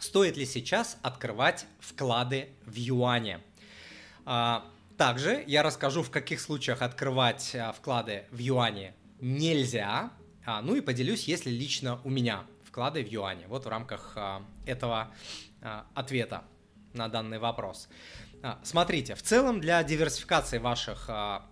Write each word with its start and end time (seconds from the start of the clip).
Стоит 0.00 0.38
ли 0.38 0.46
сейчас 0.46 0.98
открывать 1.02 1.66
вклады 1.78 2.48
в 2.64 2.74
юане? 2.74 3.40
А, 4.24 4.66
также 4.96 5.44
я 5.46 5.62
расскажу, 5.62 6.02
в 6.02 6.10
каких 6.10 6.40
случаях 6.40 6.80
открывать 6.80 7.54
а, 7.54 7.72
вклады 7.72 8.24
в 8.30 8.38
юане 8.38 8.94
нельзя. 9.20 10.10
А, 10.46 10.62
ну 10.62 10.74
и 10.74 10.80
поделюсь, 10.80 11.24
если 11.28 11.50
лично 11.50 12.00
у 12.02 12.08
меня 12.08 12.44
вклады 12.64 13.04
в 13.04 13.08
юане. 13.08 13.46
Вот 13.48 13.66
в 13.66 13.68
рамках 13.68 14.16
этого 14.64 15.12
ответа 15.94 16.44
на 16.94 17.08
данный 17.08 17.38
вопрос. 17.38 17.88
Смотрите, 18.62 19.14
в 19.14 19.22
целом 19.22 19.60
для 19.60 19.82
диверсификации 19.82 20.58
ваших 20.58 21.10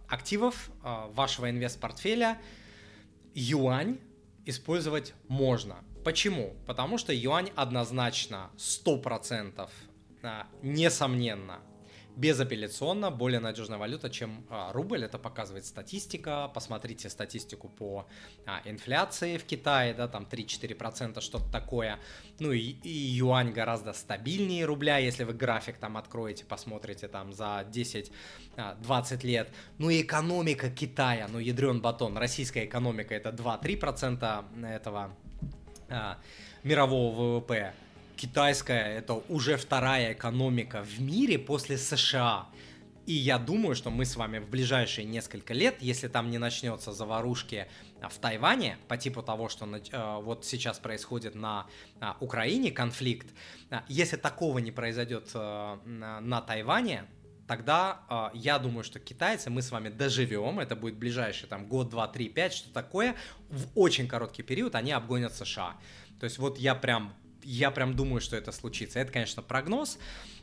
активов, 0.08 0.70
вашего 0.82 1.50
инвест-портфеля, 1.50 2.38
юань 3.34 3.98
использовать 4.46 5.12
можно. 5.26 5.84
Почему? 6.04 6.56
Потому 6.66 6.98
что 6.98 7.12
юань 7.12 7.50
однозначно 7.56 8.50
100% 8.56 9.68
несомненно 10.62 11.60
безапелляционно 12.18 13.12
более 13.12 13.38
надежная 13.38 13.78
валюта, 13.78 14.10
чем 14.10 14.44
а, 14.50 14.72
рубль. 14.72 15.04
Это 15.04 15.18
показывает 15.18 15.64
статистика. 15.64 16.50
Посмотрите 16.52 17.08
статистику 17.08 17.68
по 17.68 18.08
а, 18.44 18.60
инфляции 18.64 19.36
в 19.36 19.44
Китае, 19.44 19.94
да, 19.94 20.08
там 20.08 20.26
3-4%, 20.28 21.20
что-то 21.20 21.48
такое. 21.50 22.00
Ну 22.40 22.50
и, 22.50 22.74
и 22.82 22.90
юань 22.90 23.52
гораздо 23.52 23.92
стабильнее 23.92 24.64
рубля, 24.64 24.98
если 24.98 25.22
вы 25.22 25.32
график 25.32 25.78
там 25.78 25.96
откроете, 25.96 26.44
посмотрите 26.44 27.06
там 27.06 27.32
за 27.32 27.64
10-20 27.70 28.10
а, 28.56 29.04
лет. 29.22 29.48
Ну 29.78 29.88
и 29.88 30.02
экономика 30.02 30.70
Китая, 30.70 31.28
ну 31.30 31.38
ядрен 31.38 31.80
батон. 31.80 32.18
Российская 32.18 32.64
экономика 32.64 33.14
это 33.14 33.30
2-3% 33.30 34.66
этого 34.66 35.00
а, 35.02 35.27
мирового 36.62 37.38
ВВП 37.38 37.72
китайская 38.18 38.98
это 38.98 39.14
уже 39.28 39.56
вторая 39.56 40.12
экономика 40.12 40.82
в 40.82 41.00
мире 41.00 41.38
после 41.38 41.78
США. 41.78 42.48
И 43.06 43.12
я 43.12 43.38
думаю, 43.38 43.74
что 43.74 43.88
мы 43.88 44.04
с 44.04 44.16
вами 44.16 44.38
в 44.38 44.50
ближайшие 44.50 45.06
несколько 45.06 45.54
лет, 45.54 45.76
если 45.80 46.08
там 46.08 46.30
не 46.30 46.36
начнется 46.36 46.92
заварушки 46.92 47.66
а, 48.02 48.10
в 48.10 48.18
Тайване, 48.18 48.76
по 48.86 48.98
типу 48.98 49.22
того, 49.22 49.48
что 49.48 49.64
э, 49.64 50.20
вот 50.20 50.44
сейчас 50.44 50.78
происходит 50.78 51.34
на 51.34 51.66
Украине 52.20 52.70
конфликт, 52.70 53.28
если 53.88 54.16
такого 54.16 54.58
не 54.58 54.72
произойдет 54.72 55.32
на 55.34 56.42
Тайване, 56.42 57.06
тогда 57.48 58.02
э, 58.08 58.38
я 58.38 58.58
думаю, 58.60 58.84
что 58.84 59.00
китайцы, 59.00 59.50
мы 59.50 59.62
с 59.62 59.72
вами 59.72 59.88
доживем, 59.88 60.60
это 60.60 60.76
будет 60.76 60.96
ближайший 60.96 61.48
там 61.48 61.66
год, 61.66 61.88
два, 61.88 62.06
три, 62.06 62.28
пять, 62.28 62.52
что 62.52 62.72
такое, 62.72 63.16
в 63.48 63.66
очень 63.74 64.06
короткий 64.06 64.42
период 64.42 64.76
они 64.76 64.92
обгонят 64.92 65.34
США. 65.34 65.76
То 66.20 66.24
есть 66.24 66.38
вот 66.38 66.58
я 66.58 66.76
прям 66.76 67.12
я 67.42 67.70
прям 67.70 67.94
думаю, 67.94 68.20
что 68.20 68.36
это 68.36 68.52
случится. 68.52 68.98
Это, 68.98 69.10
конечно, 69.10 69.42
прогноз. 69.42 69.98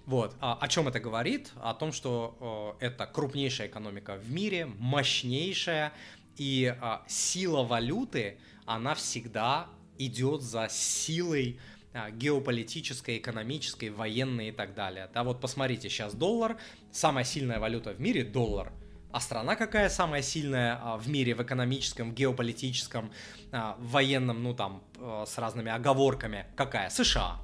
Вот. 0.06 0.36
А, 0.40 0.58
о 0.60 0.68
чем 0.68 0.88
это 0.88 1.00
говорит? 1.00 1.52
О 1.62 1.74
том, 1.74 1.92
что 1.92 2.78
э, 2.80 2.88
это 2.88 3.06
крупнейшая 3.06 3.68
экономика 3.68 4.16
в 4.16 4.32
мире, 4.32 4.66
мощнейшая, 4.66 5.94
и 6.38 6.76
э, 6.76 6.98
сила 7.08 7.64
валюты, 7.64 8.40
она 8.66 8.96
всегда 8.96 9.68
идет 9.98 10.42
за 10.42 10.68
силой 10.70 11.60
э, 11.60 11.75
геополитической, 12.12 13.18
экономической, 13.18 13.90
военной 13.90 14.50
и 14.50 14.52
так 14.52 14.74
далее. 14.76 15.10
Да, 15.14 15.24
вот 15.24 15.42
посмотрите, 15.42 15.90
сейчас 15.90 16.14
доллар, 16.14 16.58
самая 16.92 17.24
сильная 17.24 17.60
валюта 17.60 17.92
в 17.94 18.00
мире– 18.00 18.24
доллар– 18.26 18.72
а 19.16 19.22
страна 19.22 19.56
какая 19.56 19.88
самая 19.88 20.22
сильная 20.22 20.78
а, 20.84 20.98
в 20.98 21.08
мире 21.08 21.36
в 21.36 21.42
экономическом, 21.42 22.14
геополитическом, 22.14 23.14
а, 23.54 23.78
военном, 23.80 24.44
ну 24.44 24.54
там, 24.54 24.84
а, 25.00 25.24
с 25.26 25.38
разными 25.38 25.72
оговорками? 25.72 26.48
Какая? 26.58 26.90
США. 26.90 27.40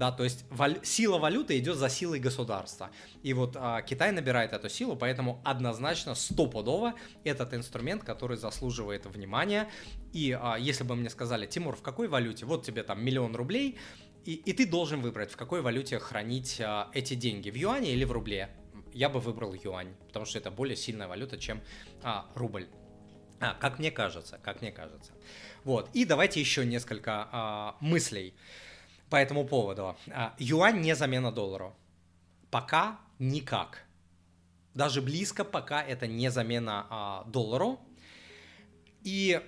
Да, 0.00 0.10
то 0.10 0.24
есть 0.24 0.46
валь... 0.48 0.80
сила 0.82 1.18
валюты 1.18 1.58
идет 1.58 1.76
за 1.76 1.90
силой 1.90 2.20
государства. 2.20 2.88
И 3.22 3.34
вот 3.34 3.54
а, 3.54 3.82
Китай 3.82 4.12
набирает 4.12 4.54
эту 4.54 4.70
силу, 4.70 4.96
поэтому 4.96 5.42
однозначно 5.44 6.14
стопудово 6.14 6.94
этот 7.22 7.52
инструмент, 7.52 8.02
который 8.02 8.38
заслуживает 8.38 9.04
внимания. 9.04 9.68
И 10.14 10.32
а, 10.40 10.56
если 10.56 10.84
бы 10.84 10.96
мне 10.96 11.10
сказали, 11.10 11.44
Тимур, 11.46 11.76
в 11.76 11.82
какой 11.82 12.08
валюте? 12.08 12.46
Вот 12.46 12.64
тебе 12.64 12.82
там 12.82 13.04
миллион 13.04 13.36
рублей, 13.36 13.76
и, 14.24 14.36
и 14.36 14.54
ты 14.54 14.64
должен 14.66 15.02
выбрать, 15.02 15.30
в 15.32 15.36
какой 15.36 15.60
валюте 15.60 15.98
хранить 15.98 16.62
а, 16.62 16.88
эти 16.94 17.12
деньги, 17.12 17.50
в 17.50 17.54
юане 17.54 17.92
или 17.92 18.04
в 18.04 18.12
рубле 18.12 18.48
я 18.94 19.10
бы 19.10 19.20
выбрал 19.20 19.52
юань, 19.52 19.94
потому 20.06 20.24
что 20.24 20.38
это 20.38 20.50
более 20.50 20.76
сильная 20.76 21.08
валюта, 21.08 21.36
чем 21.36 21.60
а, 22.02 22.24
рубль. 22.34 22.68
А, 23.38 23.52
как 23.52 23.78
мне 23.78 23.90
кажется, 23.90 24.40
как 24.42 24.62
мне 24.62 24.72
кажется. 24.72 25.12
Вот, 25.64 25.90
и 25.92 26.06
давайте 26.06 26.40
еще 26.40 26.64
несколько 26.64 27.28
а, 27.30 27.76
мыслей 27.80 28.32
по 29.10 29.16
этому 29.16 29.44
поводу. 29.44 29.96
А, 30.10 30.34
юань 30.38 30.80
не 30.80 30.94
замена 30.94 31.32
доллару. 31.32 31.74
Пока 32.50 32.98
никак. 33.18 33.84
Даже 34.74 35.02
близко 35.02 35.44
пока 35.44 35.82
это 35.82 36.06
не 36.06 36.30
замена 36.30 36.86
а, 36.88 37.24
доллару. 37.26 37.80
И 39.02 39.40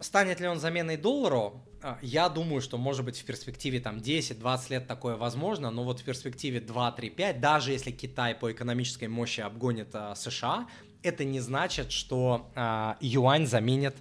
станет 0.00 0.40
ли 0.40 0.46
он 0.46 0.60
заменой 0.60 0.96
доллару? 0.96 1.62
А, 1.82 1.98
я 2.00 2.28
думаю, 2.28 2.60
что 2.60 2.78
может 2.78 3.04
быть 3.04 3.18
в 3.18 3.24
перспективе 3.24 3.80
там 3.80 3.98
10-20 3.98 4.70
лет 4.70 4.86
такое 4.86 5.16
возможно, 5.16 5.70
но 5.70 5.84
вот 5.84 6.00
в 6.00 6.04
перспективе 6.04 6.60
2-3-5, 6.60 7.40
даже 7.40 7.72
если 7.72 7.90
Китай 7.90 8.34
по 8.34 8.50
экономической 8.50 9.08
мощи 9.08 9.40
обгонит 9.40 9.90
а, 9.94 10.14
США, 10.14 10.68
это 11.02 11.24
не 11.24 11.40
значит, 11.40 11.92
что 11.92 12.50
а, 12.54 12.96
юань 13.00 13.46
заменит 13.46 13.96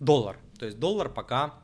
доллар. 0.00 0.38
То 0.58 0.66
есть 0.66 0.78
доллар 0.78 1.08
пока 1.08 1.54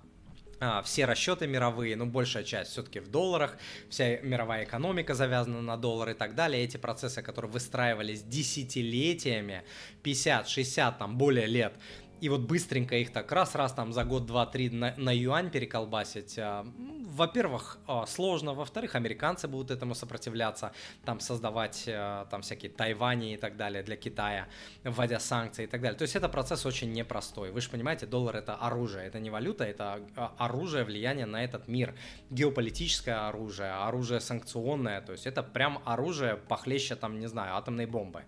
все 0.84 1.04
расчеты 1.04 1.46
мировые, 1.46 1.96
ну 1.96 2.06
большая 2.06 2.44
часть 2.44 2.72
все-таки 2.72 3.00
в 3.00 3.08
долларах, 3.08 3.56
вся 3.88 4.18
мировая 4.18 4.64
экономика 4.64 5.14
завязана 5.14 5.62
на 5.62 5.76
доллар 5.76 6.10
и 6.10 6.14
так 6.14 6.34
далее. 6.34 6.64
Эти 6.64 6.76
процессы, 6.76 7.22
которые 7.22 7.50
выстраивались 7.50 8.22
десятилетиями, 8.22 9.62
50, 10.02 10.48
60, 10.48 10.98
там 10.98 11.16
более 11.18 11.46
лет, 11.46 11.74
и 12.20 12.28
вот 12.28 12.40
быстренько 12.40 12.96
их 12.96 13.12
так 13.12 13.30
раз-раз 13.32 13.72
там 13.72 13.92
за 13.92 14.04
год, 14.04 14.26
два, 14.26 14.46
три 14.46 14.70
на, 14.70 14.94
на 14.96 15.14
юань 15.14 15.50
переколбасить, 15.50 16.38
а, 16.38 16.66
во-первых, 16.76 17.78
а, 17.86 18.06
сложно, 18.06 18.54
во-вторых, 18.54 18.94
американцы 18.94 19.48
будут 19.48 19.70
этому 19.70 19.94
сопротивляться, 19.94 20.72
там 21.04 21.20
создавать 21.20 21.84
а, 21.88 22.26
там 22.26 22.42
всякие 22.42 22.70
Тайвани 22.70 23.34
и 23.34 23.36
так 23.36 23.56
далее 23.56 23.82
для 23.82 23.96
Китая, 23.96 24.48
вводя 24.84 25.20
санкции 25.20 25.64
и 25.64 25.66
так 25.66 25.80
далее. 25.80 25.96
То 25.96 26.02
есть 26.02 26.16
это 26.16 26.28
процесс 26.28 26.66
очень 26.66 26.92
непростой. 26.92 27.50
Вы 27.50 27.60
же 27.60 27.70
понимаете, 27.70 28.06
доллар 28.06 28.36
это 28.36 28.54
оружие, 28.54 29.06
это 29.06 29.20
не 29.20 29.30
валюта, 29.30 29.64
это 29.64 30.00
оружие 30.38 30.84
влияния 30.84 31.26
на 31.26 31.44
этот 31.44 31.68
мир, 31.68 31.94
геополитическое 32.30 33.28
оружие, 33.28 33.72
оружие 33.72 34.20
санкционное, 34.20 35.00
то 35.00 35.12
есть 35.12 35.26
это 35.26 35.42
прям 35.42 35.80
оружие 35.84 36.36
похлеще 36.36 36.96
там, 36.96 37.18
не 37.18 37.26
знаю, 37.26 37.56
атомной 37.56 37.86
бомбы. 37.86 38.24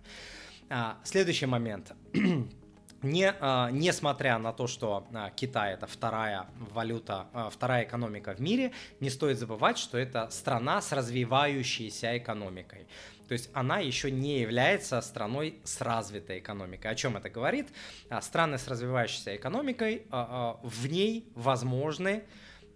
Следующий 1.03 1.47
момент. 1.47 1.93
Не, 3.03 3.33
а, 3.39 3.71
несмотря 3.71 4.37
на 4.37 4.53
то, 4.53 4.67
что 4.67 5.07
а, 5.13 5.31
Китай 5.31 5.73
это 5.73 5.87
вторая 5.87 6.45
валюта, 6.55 7.27
а, 7.33 7.49
вторая 7.49 7.83
экономика 7.83 8.35
в 8.35 8.39
мире, 8.39 8.73
не 8.99 9.09
стоит 9.09 9.39
забывать, 9.39 9.79
что 9.79 9.97
это 9.97 10.29
страна 10.29 10.81
с 10.81 10.91
развивающейся 10.91 12.17
экономикой. 12.17 12.85
То 13.27 13.33
есть 13.33 13.49
она 13.53 13.79
еще 13.79 14.11
не 14.11 14.39
является 14.39 15.01
страной 15.01 15.59
с 15.63 15.81
развитой 15.81 16.39
экономикой. 16.39 16.91
О 16.91 16.95
чем 16.95 17.17
это 17.17 17.29
говорит? 17.29 17.69
Страны 18.19 18.57
с 18.57 18.67
развивающейся 18.67 19.37
экономикой, 19.37 20.05
в 20.11 20.87
ней 20.87 21.31
возможны 21.33 22.23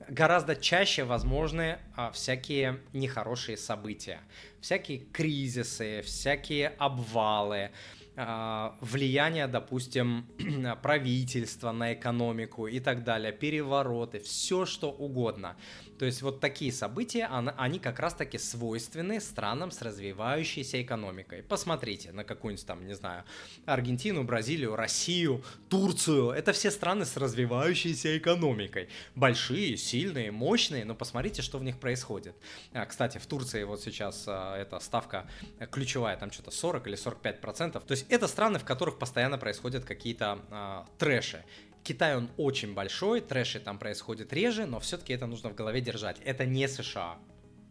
гораздо 0.07 0.55
чаще 0.55 1.03
возможны 1.03 1.79
всякие 2.13 2.79
нехорошие 2.93 3.57
события, 3.57 4.21
всякие 4.61 4.99
кризисы, 4.99 6.01
всякие 6.03 6.69
обвалы, 6.69 7.71
влияние, 8.15 9.47
допустим, 9.47 10.25
правительства 10.81 11.71
на 11.71 11.93
экономику 11.93 12.67
и 12.67 12.79
так 12.79 13.03
далее, 13.03 13.33
перевороты, 13.33 14.19
все 14.19 14.65
что 14.65 14.89
угодно. 14.89 15.57
То 15.99 16.05
есть 16.05 16.21
вот 16.21 16.41
такие 16.41 16.71
события, 16.73 17.25
они 17.25 17.79
как 17.79 17.99
раз-таки 17.99 18.37
свойственны 18.37 19.21
странам 19.21 19.71
с 19.71 19.81
развивающейся 19.81 20.81
экономикой. 20.81 21.41
Посмотрите 21.43 22.11
на 22.11 22.23
какую-нибудь 22.23 22.65
там, 22.65 22.85
не 22.85 22.95
знаю, 22.95 23.23
Аргентину, 23.65 24.23
Бразилию, 24.23 24.75
Россию, 24.75 25.43
Турцию. 25.69 26.31
Это 26.31 26.51
все 26.51 26.69
страны 26.71 27.05
с 27.05 27.15
развивающейся 27.15 28.17
экономикой. 28.17 28.89
Большие, 29.15 29.77
сильные, 29.77 30.31
мощные, 30.31 30.83
но 30.83 30.95
посмотрите, 30.95 31.41
что 31.41 31.57
в 31.57 31.63
них 31.63 31.79
происходит. 31.79 32.35
А, 32.73 32.85
кстати, 32.85 33.17
в 33.17 33.25
Турции 33.25 33.63
вот 33.63 33.81
сейчас 33.81 34.25
а, 34.27 34.57
эта 34.57 34.79
ставка 34.79 35.29
ключевая, 35.71 36.17
там 36.17 36.31
что-то 36.31 36.51
40 36.51 36.87
или 36.87 36.95
45 36.95 37.41
процентов. 37.41 37.85
То 37.85 37.93
есть 37.93 38.04
это 38.09 38.27
страны, 38.27 38.59
в 38.59 38.65
которых 38.65 38.97
постоянно 38.97 39.37
происходят 39.37 39.85
какие-то 39.85 40.39
а, 40.49 40.85
трэши. 40.97 41.43
Китай, 41.83 42.17
он 42.17 42.29
очень 42.37 42.73
большой, 42.73 43.21
трэши 43.21 43.59
там 43.59 43.77
происходит 43.77 44.33
реже, 44.33 44.65
но 44.65 44.79
все-таки 44.79 45.13
это 45.13 45.27
нужно 45.27 45.49
в 45.49 45.55
голове 45.55 45.81
держать. 45.81 46.17
Это 46.25 46.45
не 46.45 46.67
США, 46.67 47.17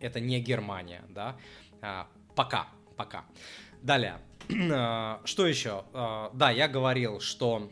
это 0.01 0.21
не 0.21 0.41
Германия, 0.41 1.05
да, 1.09 1.37
а, 1.81 2.07
пока, 2.37 2.69
пока. 2.97 3.25
Далее, 3.83 4.21
а, 4.73 5.21
что 5.25 5.47
еще? 5.47 5.85
А, 5.93 6.31
да, 6.33 6.51
я 6.51 6.69
говорил, 6.69 7.21
что 7.21 7.71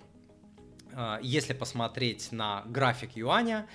а, 0.94 1.20
если 1.23 1.53
посмотреть 1.53 2.32
на 2.32 2.62
график 2.67 3.17
юаня, 3.17 3.69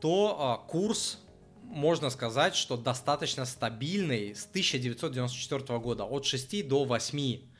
то 0.00 0.36
а, 0.38 0.56
курс 0.68 1.18
можно 1.62 2.10
сказать, 2.10 2.54
что 2.54 2.76
достаточно 2.76 3.44
стабильный 3.46 4.34
с 4.34 4.46
1994 4.46 5.78
года, 5.78 6.04
от 6.04 6.26
6 6.26 6.68
до 6.68 6.84
8 6.84 7.18
а, 7.18 7.51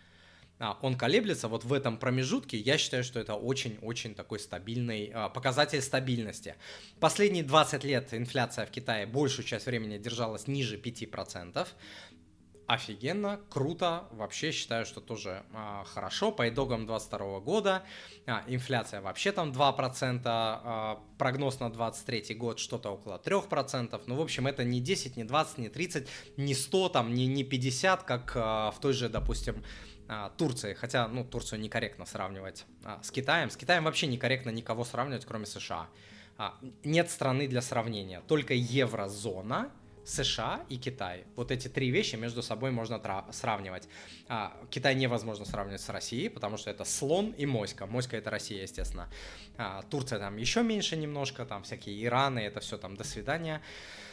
он 0.81 0.97
колеблется 0.97 1.49
вот 1.49 1.65
в 1.65 1.73
этом 1.73 1.97
промежутке, 1.97 2.57
я 2.57 2.79
считаю, 2.79 3.03
что 3.03 3.19
это 3.19 3.35
очень-очень 3.35 4.15
такой 4.15 4.39
стабильный 4.39 5.11
а, 5.13 5.29
показатель 5.29 5.83
стабильности. 5.83 6.55
Последние 7.01 7.43
20 7.43 7.83
лет 7.83 8.15
инфляция 8.15 8.65
в 8.67 8.71
Китае 8.71 9.07
большую 9.07 9.45
часть 9.45 9.67
времени 9.67 9.99
держалась 9.99 10.47
ниже 10.47 10.77
5%. 10.77 11.67
Офигенно, 12.69 13.41
круто, 13.51 14.05
вообще 14.13 14.53
считаю, 14.53 14.87
что 14.87 15.01
тоже 15.01 15.43
а, 15.53 15.83
хорошо. 15.85 16.31
По 16.31 16.49
итогам 16.49 16.87
2022 16.87 17.41
года 17.41 17.83
а, 18.27 18.45
инфляция 18.47 19.01
вообще 19.01 19.33
там 19.33 19.51
2%, 19.51 20.21
а, 20.25 21.03
прогноз 21.19 21.59
на 21.59 21.71
2023 21.71 22.37
год 22.37 22.61
что-то 22.61 22.91
около 22.91 23.21
3%. 23.23 24.01
Ну, 24.07 24.15
в 24.15 24.21
общем, 24.21 24.47
это 24.47 24.63
не 24.63 24.81
10, 24.81 25.17
не 25.17 25.25
20, 25.25 25.59
не 25.59 25.69
30, 25.71 26.09
не 26.37 26.55
100, 26.55 26.89
там, 26.91 27.13
не, 27.13 27.27
не 27.27 27.43
50, 27.43 28.05
как 28.05 28.33
а, 28.37 28.71
в 28.71 28.81
той 28.81 28.93
же, 28.93 29.09
допустим, 29.09 29.57
а, 29.57 29.92
Турции, 30.37 30.75
хотя, 30.75 31.09
ну, 31.09 31.25
Турцию 31.25 31.61
некорректно 31.61 32.07
сравнивать 32.07 32.65
а, 32.85 33.01
с 33.03 33.11
Китаем. 33.11 33.51
С 33.51 33.57
Китаем 33.57 33.85
вообще 33.85 34.07
некорректно 34.07 34.51
никого 34.51 34.85
сравнивать, 34.85 35.25
кроме 35.25 35.47
США. 35.47 35.89
А, 36.39 36.59
нет 36.85 37.11
страны 37.11 37.49
для 37.49 37.63
сравнения, 37.63 38.23
только 38.27 38.55
еврозона, 38.55 39.71
США 40.05 40.65
и 40.69 40.79
Китай. 40.79 41.25
Вот 41.37 41.51
эти 41.51 41.69
три 41.69 41.91
вещи 41.91 42.17
между 42.17 42.43
собой 42.43 42.71
можно 42.71 43.01
сравнивать. 43.31 43.89
А, 44.29 44.53
Китай 44.71 44.95
невозможно 44.95 45.45
сравнивать 45.45 45.81
с 45.81 45.89
Россией, 45.89 46.29
потому 46.29 46.57
что 46.57 46.71
это 46.71 46.85
слон 46.85 47.31
и 47.31 47.47
моська. 47.47 47.87
Моська 47.87 48.17
это 48.17 48.31
Россия, 48.31 48.63
естественно. 48.63 49.09
А, 49.57 49.83
Турция 49.83 50.19
там 50.19 50.37
еще 50.37 50.63
меньше 50.63 50.97
немножко, 50.97 51.45
там 51.45 51.63
всякие 51.63 52.05
Ираны, 52.05 52.41
это 52.41 52.61
все 52.61 52.79
там 52.79 52.97
до 52.97 53.05
свидания 53.05 53.57
а, 53.57 54.12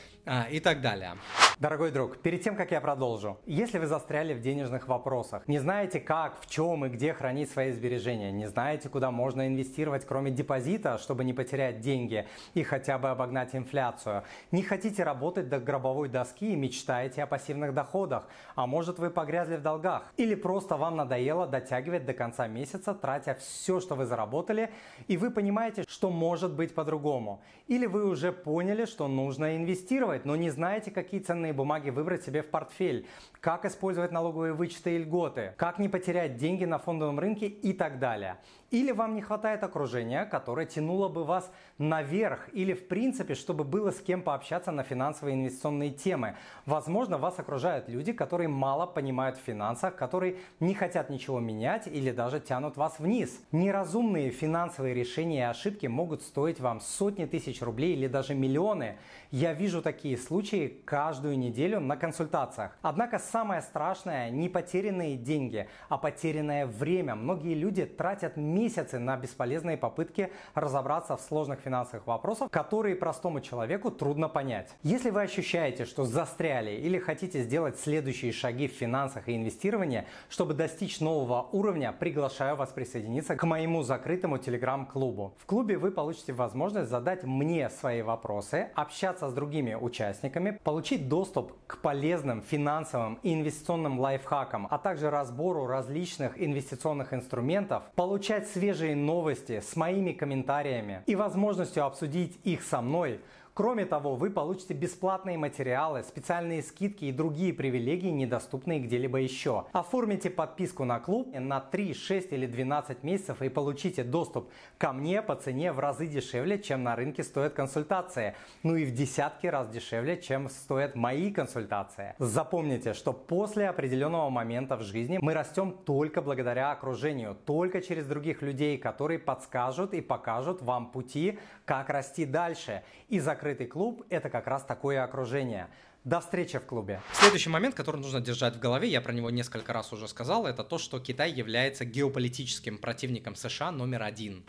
и 0.50 0.60
так 0.60 0.82
далее. 0.82 1.16
Дорогой 1.60 1.92
друг, 1.92 2.20
перед 2.20 2.42
тем, 2.42 2.56
как 2.56 2.72
я 2.72 2.80
продолжу, 2.80 3.38
если 3.46 3.80
вы 3.80 3.86
застряли 3.86 4.34
в 4.34 4.40
денежных 4.40 4.88
вопросах, 4.88 5.46
не 5.48 5.60
знаете 5.60 6.00
как, 6.00 6.40
в 6.40 6.50
чем 6.50 6.86
и 6.86 6.90
где 6.90 7.14
хранить 7.14 7.52
свои 7.52 7.74
сбережения, 7.74 8.32
не 8.32 8.48
знаете, 8.48 8.88
куда 8.88 9.12
можно 9.12 9.46
инвестировать, 9.46 10.06
кроме 10.06 10.32
депозита, 10.32 10.98
чтобы 10.98 11.26
не 11.26 11.34
потерять 11.34 11.82
деньги 11.82 12.26
и 12.54 12.64
хотя 12.64 12.98
бы 12.98 13.10
обогнать 13.10 13.56
инфляцию, 13.56 14.24
не 14.52 14.62
хотите 14.62 15.04
работать 15.04 15.50
до 15.50 15.60
гробовой 15.60 16.08
доски 16.08 16.54
и 16.54 16.56
мечтаете 16.56 17.24
о 17.24 17.28
пассивных 17.28 17.74
доходах, 17.74 18.30
а 18.56 18.66
может 18.66 18.98
вы 18.98 19.10
погрязли 19.10 19.58
в 19.58 19.62
долгах, 19.62 20.04
или 20.16 20.36
просто 20.36 20.78
вам 20.78 20.96
надоело 20.96 21.46
дотягивать 21.46 22.06
до 22.06 22.14
конца 22.14 22.48
месяца, 22.48 22.94
тратя 22.94 23.36
все, 23.36 23.82
что 23.82 23.96
вы 23.96 24.06
заработали, 24.06 24.72
и 25.08 25.18
вы 25.18 25.30
понимаете, 25.30 25.84
что 25.90 26.10
может 26.10 26.54
быть 26.54 26.74
по-другому, 26.74 27.42
или 27.68 27.86
вы 27.86 28.06
уже 28.06 28.32
поняли, 28.32 28.86
что 28.86 29.10
нужно 29.10 29.58
инвестировать, 29.58 30.09
но 30.26 30.36
не 30.36 30.50
знаете, 30.50 30.92
какие 30.92 31.20
ценные 31.20 31.54
бумаги 31.54 31.90
выбрать 31.90 32.24
себе 32.24 32.42
в 32.42 32.48
портфель, 32.48 33.06
как 33.40 33.66
использовать 33.66 34.12
налоговые 34.12 34.54
вычеты 34.54 34.96
и 34.96 34.98
льготы, 35.00 35.54
как 35.58 35.80
не 35.80 35.90
потерять 35.90 36.38
деньги 36.38 36.66
на 36.66 36.80
фондовом 36.80 37.20
рынке 37.20 37.48
и 37.48 37.74
так 37.74 38.00
далее. 38.00 38.38
Или 38.72 38.92
вам 38.92 39.16
не 39.16 39.22
хватает 39.22 39.64
окружения, 39.64 40.26
которое 40.26 40.68
тянуло 40.68 41.10
бы 41.10 41.24
вас 41.24 41.52
наверх, 41.80 42.50
или 42.54 42.74
в 42.74 42.88
принципе, 42.88 43.34
чтобы 43.34 43.64
было 43.64 43.90
с 43.90 44.00
кем 44.00 44.22
пообщаться 44.22 44.72
на 44.72 44.84
финансовые 44.84 45.36
инвестиционные 45.36 45.90
темы. 45.90 46.36
Возможно, 46.68 47.18
вас 47.18 47.40
окружают 47.40 47.90
люди, 47.90 48.12
которые 48.12 48.48
мало 48.48 48.86
понимают 48.86 49.38
в 49.38 49.42
финансах, 49.42 49.96
которые 49.96 50.38
не 50.60 50.76
хотят 50.76 51.10
ничего 51.10 51.40
менять 51.40 51.88
или 51.88 52.12
даже 52.12 52.40
тянут 52.40 52.78
вас 52.78 53.00
вниз. 53.00 53.42
Неразумные 53.52 54.30
финансовые 54.30 54.94
решения 54.94 55.40
и 55.40 55.44
ошибки 55.44 55.88
могут 55.88 56.22
стоить 56.22 56.60
вам 56.60 56.80
сотни 56.80 57.26
тысяч 57.26 57.62
рублей 57.64 57.94
или 57.94 58.08
даже 58.08 58.36
миллионы. 58.36 58.98
Я 59.32 59.54
вижу 59.54 59.82
такие 59.82 60.18
случаи 60.18 60.80
каждую 60.86 61.40
неделю 61.40 61.80
на 61.80 61.98
консультациях. 61.98 62.78
Однако 62.84 63.18
самое 63.18 63.62
страшное 63.62 64.30
не 64.30 64.48
потерянные 64.48 65.18
деньги, 65.18 65.68
а 65.88 65.98
потерянное 65.98 66.68
время. 66.68 67.16
Многие 67.16 67.56
люди 67.56 67.86
тратят 67.86 68.38
месяцы 68.60 69.00
на 69.00 69.16
бесполезные 69.16 69.78
попытки 69.78 70.32
разобраться 70.54 71.16
в 71.16 71.22
сложных 71.22 71.62
финансовых 71.62 72.06
вопросах, 72.06 72.52
которые 72.52 72.96
простому 72.96 73.40
человеку 73.40 73.90
трудно 73.90 74.28
понять. 74.28 74.70
Если 74.84 75.12
вы 75.12 75.22
ощущаете, 75.22 75.86
что 75.86 76.04
застряли 76.04 76.72
или 76.72 77.00
хотите 77.00 77.42
сделать 77.44 77.80
следующие 77.80 78.34
шаги 78.34 78.68
в 78.68 78.72
финансах 78.72 79.30
и 79.30 79.36
инвестировании, 79.36 80.06
чтобы 80.28 80.54
достичь 80.54 81.00
нового 81.00 81.48
уровня, 81.54 81.94
приглашаю 81.98 82.58
вас 82.58 82.70
присоединиться 82.70 83.38
к 83.38 83.44
моему 83.44 83.82
закрытому 83.84 84.38
телеграм-клубу. 84.38 85.34
В 85.38 85.46
клубе 85.46 85.78
вы 85.78 85.92
получите 85.92 86.34
возможность 86.34 86.90
задать 86.90 87.24
мне 87.24 87.70
свои 87.70 88.02
вопросы, 88.02 88.70
общаться 88.76 89.30
с 89.30 89.34
другими 89.34 89.74
участниками, 89.76 90.60
получить 90.64 91.08
доступ 91.08 91.54
к 91.66 91.78
полезным 91.78 92.42
финансовым 92.42 93.20
и 93.24 93.34
инвестиционным 93.34 94.00
лайфхакам, 94.00 94.68
а 94.70 94.78
также 94.78 95.10
разбору 95.10 95.66
различных 95.66 96.42
инвестиционных 96.42 97.14
инструментов, 97.14 97.84
получать 97.96 98.49
свежие 98.54 98.96
новости 98.96 99.62
с 99.62 99.76
моими 99.76 100.12
комментариями 100.12 101.04
и 101.06 101.16
возможностью 101.16 101.86
обсудить 101.86 102.40
их 102.44 102.64
со 102.64 102.82
мной– 102.82 103.20
Кроме 103.60 103.84
того, 103.84 104.16
вы 104.16 104.30
получите 104.30 104.74
бесплатные 104.74 105.38
материалы, 105.38 106.02
специальные 106.04 106.64
скидки 106.64 107.04
и 107.04 107.12
другие 107.12 107.54
привилегии, 107.54 108.08
недоступные 108.08 108.80
где-либо 108.80 109.18
еще. 109.18 109.66
Оформите 109.74 110.30
подписку 110.30 110.86
на 110.86 111.02
клуб 111.02 111.28
на 111.38 111.60
3, 111.60 111.94
6 111.94 112.32
или 112.32 112.46
12 112.46 113.04
месяцев 113.04 113.42
и 113.42 113.50
получите 113.50 114.06
доступ 114.06 114.50
ко 114.78 114.94
мне 114.94 115.22
по 115.22 115.36
цене 115.36 115.74
в 115.74 115.80
разы 115.80 116.08
дешевле, 116.08 116.58
чем 116.58 116.84
на 116.84 116.96
рынке 116.96 117.22
стоят 117.22 117.54
консультации. 117.54 118.34
Ну 118.64 118.78
и 118.78 118.86
в 118.86 118.94
десятки 118.94 119.48
раз 119.48 119.68
дешевле, 119.68 120.22
чем 120.22 120.48
стоят 120.48 120.96
мои 120.96 121.30
консультации. 121.30 122.16
Запомните, 122.18 122.94
что 122.94 123.12
после 123.12 123.68
определенного 123.68 124.30
момента 124.30 124.78
в 124.78 124.84
жизни 124.84 125.20
мы 125.22 125.34
растем 125.34 125.74
только 125.74 126.22
благодаря 126.22 126.72
окружению, 126.72 127.36
только 127.46 127.82
через 127.82 128.06
других 128.06 128.42
людей, 128.42 128.78
которые 128.78 129.20
подскажут 129.20 129.94
и 129.94 130.00
покажут 130.00 130.62
вам 130.62 130.92
пути, 130.92 131.38
как 131.66 131.90
расти 131.90 132.26
дальше. 132.26 132.84
И 133.10 133.20
закрытый 133.50 133.68
клуб– 133.68 134.04
это 134.10 134.30
как 134.30 134.48
раз 134.48 134.64
такое 134.64 135.04
окружение. 135.04 135.70
До 136.04 136.20
встречи 136.20 136.60
в 136.60 136.66
клубе. 136.66 137.02
Следующий 137.14 137.50
момент, 137.50 137.76
который 137.76 138.00
нужно 138.00 138.22
держать 138.22 138.56
в 138.56 138.60
голове, 138.60 138.88
я 138.88 139.02
про 139.02 139.12
него 139.12 139.32
несколько 139.32 139.74
раз 139.74 139.92
уже 139.92 140.08
сказал, 140.08 140.46
это 140.46 140.64
то, 140.64 140.78
что 140.78 141.00
Китай 141.00 141.32
является 141.32 141.84
геополитическим 141.84 142.78
противником 142.78 143.36
США 143.36 143.72
номер 143.72 144.04
один. 144.04 144.44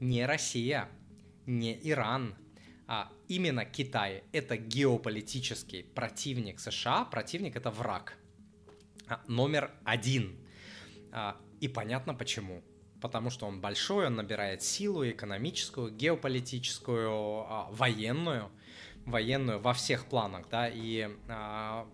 Не 0.00 0.26
Россия, 0.26 0.88
не 1.46 1.78
Иран, 1.82 2.34
а 2.86 3.08
именно 3.28 3.64
Китай. 3.64 4.22
Это 4.32 4.56
геополитический 4.56 5.84
противник 5.84 6.60
США, 6.60 7.04
противник 7.04 7.56
это 7.56 7.70
враг. 7.70 8.18
А, 9.08 9.20
номер 9.28 9.70
один. 9.84 10.36
А, 11.10 11.36
и 11.60 11.68
понятно 11.68 12.14
почему 12.14 12.62
потому 13.02 13.30
что 13.30 13.46
он 13.46 13.60
большой, 13.60 14.06
он 14.06 14.14
набирает 14.14 14.62
силу 14.62 15.06
экономическую, 15.06 15.90
геополитическую, 15.90 17.10
а, 17.10 17.68
военную, 17.72 18.50
военную 19.04 19.58
во 19.58 19.74
всех 19.74 20.06
планах, 20.06 20.48
да, 20.48 20.68
и 20.68 21.10
а, 21.28 21.86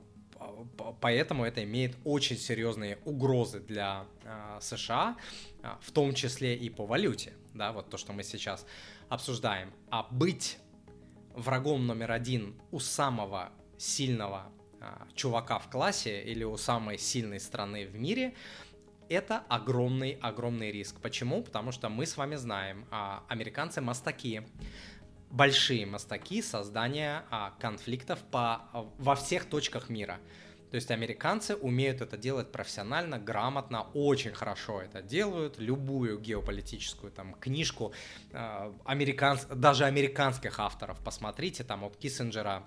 поэтому 1.00 1.44
это 1.44 1.64
имеет 1.64 1.96
очень 2.04 2.36
серьезные 2.36 2.98
угрозы 3.06 3.58
для 3.58 4.04
а, 4.24 4.60
США, 4.60 5.16
в 5.80 5.90
том 5.92 6.14
числе 6.14 6.54
и 6.54 6.68
по 6.68 6.86
валюте, 6.86 7.32
да, 7.54 7.72
вот 7.72 7.88
то, 7.88 7.96
что 7.96 8.12
мы 8.12 8.22
сейчас 8.22 8.66
обсуждаем. 9.08 9.72
А 9.90 10.06
быть 10.10 10.58
врагом 11.34 11.86
номер 11.86 12.12
один 12.12 12.54
у 12.70 12.78
самого 12.80 13.50
сильного 13.78 14.52
чувака 15.14 15.58
в 15.58 15.68
классе 15.70 16.22
или 16.22 16.44
у 16.44 16.56
самой 16.56 16.98
сильной 16.98 17.40
страны 17.40 17.86
в 17.86 17.96
мире– 17.96 18.34
это 19.08 19.44
огромный-огромный 19.48 20.70
риск. 20.72 21.00
Почему? 21.00 21.42
Потому 21.42 21.72
что 21.72 21.88
мы 21.88 22.06
с 22.06 22.16
вами 22.16 22.36
знаем, 22.36 22.86
а, 22.90 23.24
американцы 23.28 23.80
мастаки, 23.80 24.42
большие 25.30 25.86
мастаки 25.86 26.42
создания 26.42 27.24
а, 27.30 27.52
конфликтов 27.60 28.20
по, 28.30 28.62
а, 28.72 28.90
во 28.98 29.14
всех 29.14 29.46
точках 29.46 29.88
мира. 29.88 30.18
То 30.70 30.74
есть 30.74 30.90
американцы 30.90 31.56
умеют 31.56 32.02
это 32.02 32.16
делать 32.16 32.52
профессионально, 32.52 33.18
грамотно, 33.18 33.86
очень 33.94 34.32
хорошо 34.32 34.82
это 34.82 35.00
делают. 35.00 35.58
Любую 35.58 36.18
геополитическую 36.18 37.10
там 37.10 37.34
книжку 37.34 37.92
э, 38.32 38.72
американс... 38.84 39.46
даже 39.46 39.86
американских 39.86 40.60
авторов 40.60 41.02
посмотрите, 41.02 41.64
там 41.64 41.84
от 41.84 41.96
Киссинджера 41.96 42.66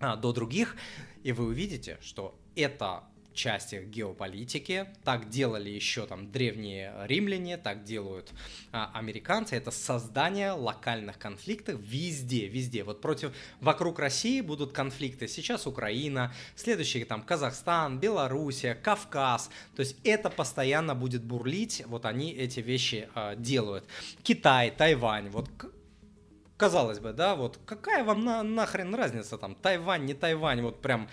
э, 0.00 0.16
до 0.16 0.32
других, 0.34 0.76
и 1.22 1.32
вы 1.32 1.46
увидите, 1.46 1.96
что 2.02 2.38
это 2.56 3.04
части 3.40 3.82
геополитики. 3.86 4.86
Так 5.02 5.30
делали 5.30 5.70
еще 5.70 6.06
там 6.06 6.30
древние 6.30 6.92
римляне, 7.06 7.56
так 7.56 7.84
делают 7.84 8.30
а, 8.70 8.90
американцы. 8.94 9.56
Это 9.56 9.70
создание 9.70 10.52
локальных 10.52 11.18
конфликтов 11.18 11.80
везде, 11.80 12.48
везде. 12.48 12.84
Вот 12.84 13.00
против, 13.00 13.32
вокруг 13.60 13.98
России 13.98 14.42
будут 14.42 14.72
конфликты. 14.72 15.26
Сейчас 15.26 15.66
Украина, 15.66 16.32
следующие 16.54 17.06
там 17.06 17.22
Казахстан, 17.22 17.98
Белоруссия, 17.98 18.74
Кавказ. 18.74 19.50
То 19.74 19.80
есть 19.80 19.96
это 20.04 20.28
постоянно 20.28 20.94
будет 20.94 21.24
бурлить. 21.24 21.82
Вот 21.86 22.04
они 22.04 22.32
эти 22.32 22.60
вещи 22.60 23.08
а, 23.14 23.34
делают. 23.36 23.84
Китай, 24.22 24.70
Тайвань. 24.70 25.30
Вот 25.30 25.48
казалось 26.58 26.98
бы, 26.98 27.14
да, 27.14 27.36
вот 27.36 27.58
какая 27.64 28.04
вам 28.04 28.22
на, 28.22 28.42
нахрен 28.42 28.94
разница 28.94 29.38
там, 29.38 29.54
Тайвань, 29.54 30.04
не 30.04 30.12
Тайвань, 30.12 30.60
вот 30.60 30.82
прям 30.82 31.08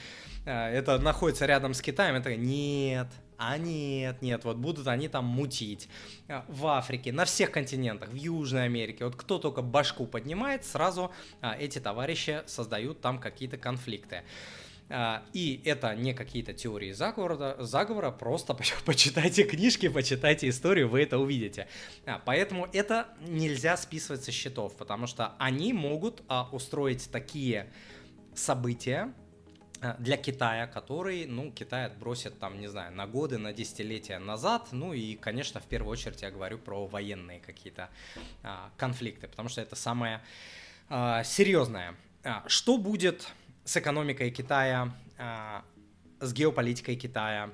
это 0.51 0.98
находится 1.00 1.46
рядом 1.46 1.74
с 1.74 1.82
Китаем, 1.82 2.16
это 2.16 2.36
нет, 2.36 3.08
а 3.38 3.58
нет, 3.58 4.22
нет, 4.22 4.44
вот 4.46 4.58
будут 4.58 4.88
они 4.88 5.08
там 5.08 5.25
мутить. 5.25 5.89
Э, 6.27 6.42
в 6.48 6.66
Африке, 6.68 7.12
на 7.12 7.25
всех 7.25 7.51
континентах, 7.51 8.10
в 8.10 8.16
Южной 8.16 8.66
Америке, 8.66 9.06
вот 9.06 9.16
кто 9.16 9.38
только 9.38 9.62
башку 9.62 10.08
поднимает, 10.08 10.66
сразу 10.66 11.12
а, 11.42 11.56
эти 11.56 11.80
товарищи 11.80 12.42
создают 12.48 13.01
там 13.01 13.20
какие-то 13.20 13.58
конфликты. 13.58 14.24
А, 14.89 15.24
и 15.34 15.62
это 15.66 15.96
не 15.96 16.13
какие-то 16.13 16.54
теории 16.54 16.94
заговора, 16.94 17.58
заговора, 17.60 18.10
просто 18.10 18.54
почитайте 18.86 19.44
книжки, 19.44 19.88
почитайте 19.88 20.50
историю, 20.50 20.89
вы 20.89 21.04
это 21.04 21.20
увидите. 21.20 21.68
А, 22.06 22.22
поэтому 22.25 22.68
это 22.74 23.08
нельзя 23.27 23.77
списывать 23.77 24.24
со 24.24 24.32
счетов, 24.32 24.75
потому 24.77 25.06
что 25.06 25.34
они 25.38 25.74
могут 25.74 26.24
а, 26.27 26.50
устроить 26.51 27.10
такие 27.12 27.72
события, 28.34 29.13
для 30.00 30.17
Китая, 30.17 30.67
который, 30.67 31.25
ну, 31.25 31.51
Китай 31.51 31.86
отбросит 31.86 32.39
там, 32.39 32.60
не 32.60 32.67
знаю, 32.67 32.93
на 32.93 33.07
годы, 33.07 33.38
на 33.38 33.53
десятилетия 33.53 34.19
назад. 34.19 34.69
Ну 34.72 34.93
и, 34.93 35.15
конечно, 35.15 35.60
в 35.60 35.65
первую 35.65 35.91
очередь 35.91 36.22
я 36.22 36.31
говорю 36.31 36.57
про 36.57 36.88
военные 36.88 37.39
какие-то 37.39 37.89
а, 38.43 38.72
конфликты, 38.77 39.27
потому 39.27 39.50
что 39.50 39.62
это 39.62 39.75
самое 39.75 40.22
а, 40.89 41.24
серьезное. 41.24 41.96
А, 42.24 42.43
что 42.48 42.77
будет 42.77 43.27
с 43.65 43.77
экономикой 43.77 44.31
Китая, 44.31 44.93
а, 45.17 45.63
с 46.19 46.34
геополитикой 46.34 46.96
Китая, 46.96 47.51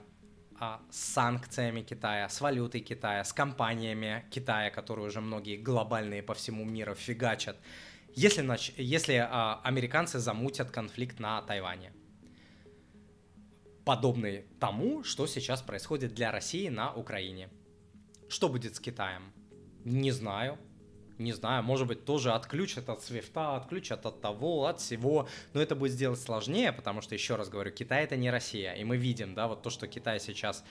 а, 0.59 0.81
с 0.89 1.13
санкциями 1.13 1.81
Китая, 1.81 2.29
с 2.29 2.39
валютой 2.39 2.81
Китая, 2.81 3.23
с 3.23 3.33
компаниями 3.33 4.23
Китая, 4.29 4.69
которые 4.69 5.07
уже 5.07 5.19
многие 5.19 5.57
глобальные 5.57 6.23
по 6.23 6.33
всему 6.33 6.63
миру 6.63 6.95
фигачат, 6.95 7.57
если, 8.15 8.47
если 8.81 9.15
а, 9.15 9.59
американцы 9.63 10.19
замутят 10.19 10.71
конфликт 10.71 11.19
на 11.19 11.41
Тайване. 11.41 11.91
Подобный 13.85 14.45
тому, 14.59 15.03
что 15.03 15.27
сейчас 15.27 15.61
происходит 15.61 16.13
для 16.13 16.31
России 16.31 16.69
на 16.69 16.93
Украине. 16.93 17.49
Что 18.29 18.49
будет 18.49 18.75
с 18.75 18.79
Китаем? 18.79 19.33
Не 19.83 20.11
знаю 20.11 20.57
не 21.17 21.33
знаю, 21.33 21.63
может 21.63 21.87
быть, 21.87 22.05
тоже 22.05 22.33
отключат 22.33 22.89
от 22.89 23.01
свифта, 23.01 23.55
отключат 23.55 24.05
от 24.05 24.21
того, 24.21 24.65
от 24.65 24.79
всего, 24.79 25.27
но 25.53 25.61
это 25.61 25.75
будет 25.75 25.91
сделать 25.91 26.19
сложнее, 26.19 26.71
потому 26.71 27.01
что, 27.01 27.15
еще 27.15 27.35
раз 27.35 27.49
говорю, 27.49 27.71
Китай 27.71 28.03
это 28.03 28.15
не 28.15 28.29
Россия, 28.29 28.73
и 28.73 28.83
мы 28.83 28.97
видим, 28.97 29.35
да, 29.35 29.47
вот 29.47 29.61
то, 29.61 29.69
что 29.69 29.87
Китай 29.87 30.19
сейчас 30.19 30.63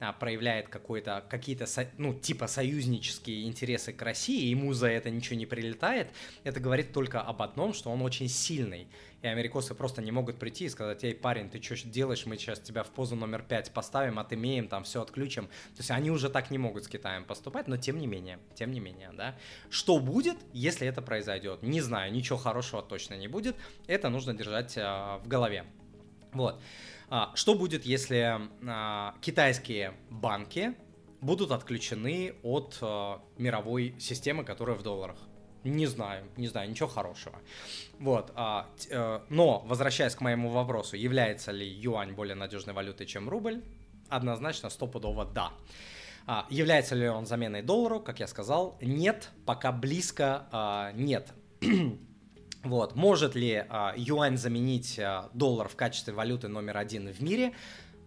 а, 0.00 0.12
проявляет 0.12 0.68
какой-то, 0.68 1.24
какие-то, 1.28 1.66
ну, 1.96 2.14
типа 2.14 2.46
союзнические 2.46 3.44
интересы 3.44 3.92
к 3.92 4.00
России, 4.02 4.48
ему 4.48 4.72
за 4.72 4.88
это 4.88 5.10
ничего 5.10 5.36
не 5.36 5.46
прилетает, 5.46 6.08
это 6.44 6.60
говорит 6.60 6.92
только 6.92 7.20
об 7.20 7.42
одном, 7.42 7.72
что 7.72 7.90
он 7.90 8.02
очень 8.02 8.28
сильный, 8.28 8.88
и 9.22 9.26
америкосы 9.26 9.74
просто 9.74 10.00
не 10.00 10.12
могут 10.12 10.38
прийти 10.38 10.66
и 10.66 10.68
сказать, 10.68 11.02
эй, 11.02 11.14
парень, 11.14 11.50
ты 11.50 11.60
что 11.60 11.88
делаешь, 11.88 12.24
мы 12.26 12.36
сейчас 12.36 12.60
тебя 12.60 12.84
в 12.84 12.90
позу 12.90 13.16
номер 13.16 13.42
пять 13.42 13.72
поставим, 13.72 14.18
отымеем, 14.20 14.68
там 14.68 14.84
все 14.84 15.02
отключим. 15.02 15.46
То 15.46 15.78
есть 15.78 15.90
они 15.90 16.10
уже 16.10 16.30
так 16.30 16.52
не 16.52 16.58
могут 16.58 16.84
с 16.84 16.88
Китаем 16.88 17.24
поступать, 17.24 17.66
но 17.66 17.76
тем 17.76 17.98
не 17.98 18.06
менее, 18.06 18.38
тем 18.54 18.70
не 18.70 18.78
менее, 18.78 19.10
да. 19.16 19.36
Что 19.70 19.98
будет, 19.98 20.36
если 20.52 20.86
это 20.86 21.02
произойдет? 21.02 21.62
Не 21.62 21.80
знаю, 21.80 22.12
ничего 22.12 22.38
хорошего 22.38 22.80
точно 22.80 23.14
не 23.14 23.26
будет, 23.26 23.56
это 23.88 24.08
нужно 24.08 24.34
держать 24.34 24.74
а, 24.76 25.18
в 25.18 25.26
голове. 25.26 25.64
Вот. 26.32 26.60
А, 27.10 27.32
что 27.34 27.54
будет, 27.54 27.86
если 27.86 28.40
а, 28.66 29.14
китайские 29.20 29.94
банки 30.10 30.74
будут 31.20 31.52
отключены 31.52 32.34
от 32.42 32.78
а, 32.80 33.22
мировой 33.38 33.94
системы, 33.98 34.44
которая 34.44 34.76
в 34.76 34.82
долларах? 34.82 35.18
Не 35.64 35.86
знаю, 35.86 36.24
не 36.36 36.48
знаю, 36.48 36.70
ничего 36.70 36.88
хорошего. 36.88 37.40
Вот, 37.98 38.32
а, 38.36 38.68
э, 38.88 39.20
но, 39.28 39.58
возвращаясь 39.66 40.14
к 40.14 40.20
моему 40.20 40.50
вопросу, 40.50 40.96
является 40.96 41.50
ли 41.50 41.66
юань 41.66 42.12
более 42.12 42.36
надежной 42.36 42.74
валютой, 42.74 43.06
чем 43.06 43.28
рубль? 43.28 43.62
Однозначно, 44.08 44.70
стопудово 44.70 45.24
да. 45.24 45.52
А, 46.26 46.46
является 46.48 46.94
ли 46.94 47.08
он 47.08 47.26
заменой 47.26 47.62
доллару? 47.62 48.00
Как 48.00 48.20
я 48.20 48.26
сказал, 48.28 48.78
нет, 48.80 49.30
пока 49.46 49.72
близко 49.72 50.46
а, 50.52 50.92
нет. 50.92 51.32
вот, 52.62 52.94
может 52.96 53.34
ли 53.34 53.64
а, 53.68 53.94
юань 53.96 54.36
заменить 54.36 54.98
а, 54.98 55.30
доллар 55.32 55.68
в 55.68 55.76
качестве 55.76 56.12
валюты 56.12 56.48
номер 56.48 56.76
один 56.78 57.08
в 57.08 57.20
мире? 57.20 57.54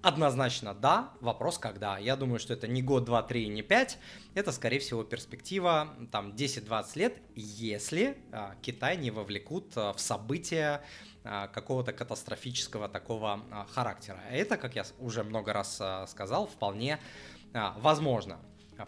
Однозначно 0.02 0.74
да, 0.74 1.14
вопрос 1.22 1.60
когда. 1.60 2.00
Я 2.00 2.16
думаю, 2.16 2.40
что 2.40 2.54
это 2.54 2.68
не 2.68 2.82
год, 2.82 3.06
два, 3.06 3.22
три, 3.22 3.48
не 3.48 3.62
пять. 3.62 4.00
Это, 4.34 4.52
скорее 4.52 4.80
всего, 4.80 5.04
перспектива 5.04 5.90
там 6.12 6.32
10-20 6.32 6.86
лет, 6.96 7.22
если 7.36 8.18
а, 8.32 8.56
Китай 8.62 8.98
не 8.98 9.12
вовлекут 9.12 9.74
а, 9.76 9.94
в 9.94 10.00
события 10.00 10.82
а, 11.24 11.48
какого-то 11.48 11.94
катастрофического 11.94 12.90
такого 12.90 13.42
а, 13.52 13.68
характера. 13.72 14.20
Это, 14.32 14.58
как 14.58 14.76
я 14.76 14.84
уже 14.98 15.24
много 15.24 15.54
раз 15.54 15.78
а, 15.80 16.08
сказал, 16.08 16.48
вполне 16.48 17.00
возможно. 17.54 18.40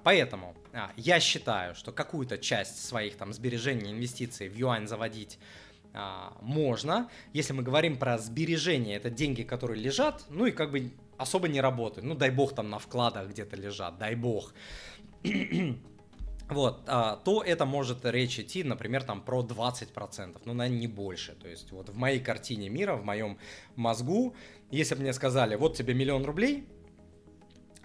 Поэтому 0.04 0.56
а, 0.74 0.92
я 0.98 1.20
считаю, 1.20 1.76
что 1.76 1.92
какую-то 1.92 2.38
часть 2.38 2.86
своих 2.86 3.18
там 3.18 3.34
сбережений, 3.34 3.92
инвестиций 3.92 4.50
в 4.50 4.56
юань 4.56 4.88
заводить 4.88 5.40
а, 5.94 6.36
можно. 6.42 7.10
Если 7.34 7.54
мы 7.54 7.64
говорим 7.64 7.98
про 7.98 8.18
сбережения, 8.18 8.96
это 8.96 9.10
деньги, 9.10 9.44
которые 9.44 9.82
лежат, 9.82 10.26
ну 10.30 10.46
и 10.46 10.52
как 10.52 10.72
бы 10.72 10.92
особо 11.18 11.48
не 11.48 11.62
работают. 11.62 12.06
Ну, 12.06 12.16
дай 12.16 12.32
бог, 12.32 12.56
там 12.56 12.70
на 12.70 12.80
вкладах 12.80 13.30
где-то 13.30 13.56
лежат, 13.56 13.98
дай 13.98 14.16
бог. 14.16 14.54
вот, 16.50 16.84
а, 16.88 17.18
то 17.18 17.44
это 17.44 17.66
может 17.66 18.06
речь 18.06 18.40
идти, 18.40 18.64
например, 18.64 19.04
там 19.04 19.22
про 19.22 19.44
20%, 19.44 20.42
ну, 20.46 20.54
наверное, 20.54 20.80
не 20.80 20.88
больше. 20.88 21.34
То 21.36 21.48
есть 21.48 21.72
вот 21.72 21.90
в 21.90 21.96
моей 21.96 22.20
картине 22.20 22.70
мира, 22.70 22.96
в 22.96 23.04
моем 23.04 23.38
мозгу, 23.76 24.36
если 24.72 24.96
бы 24.96 25.02
мне 25.02 25.14
сказали, 25.14 25.56
вот 25.56 25.78
тебе 25.78 25.94
миллион 25.94 26.26
рублей, 26.26 26.68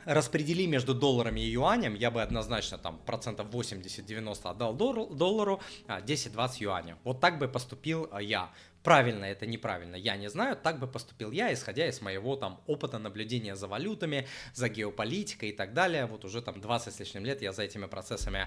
распредели 0.05 0.67
между 0.67 0.95
долларами 0.95 1.40
и 1.40 1.50
юанем, 1.50 1.95
я 1.95 2.11
бы 2.11 2.23
однозначно 2.23 2.78
там 2.78 2.99
процентов 2.99 3.49
80-90 3.49 4.50
отдал 4.50 4.75
доллару, 4.75 5.61
10-20 5.87 6.37
а 6.37 6.50
юаней. 6.59 6.95
Вот 7.05 7.21
так 7.21 7.38
бы 7.38 7.49
поступил 7.49 8.09
а, 8.11 8.23
я. 8.23 8.50
Правильно 8.83 9.25
это 9.25 9.45
неправильно, 9.45 9.97
я 9.97 10.17
не 10.17 10.31
знаю, 10.31 10.57
так 10.57 10.78
бы 10.78 10.87
поступил 10.87 11.33
я, 11.33 11.52
исходя 11.52 11.88
из 11.88 12.00
моего 12.00 12.37
там 12.37 12.61
опыта 12.67 12.99
наблюдения 12.99 13.57
за 13.57 13.67
валютами, 13.67 14.26
за 14.55 14.69
геополитикой 14.69 15.50
и 15.50 15.52
так 15.52 15.75
далее. 15.75 16.07
Вот 16.07 16.25
уже 16.25 16.40
там 16.40 16.61
20 16.61 16.95
с 16.95 17.00
лишним 17.00 17.25
лет 17.25 17.43
я 17.43 17.52
за 17.52 17.62
этими 17.62 17.87
процессами 17.87 18.47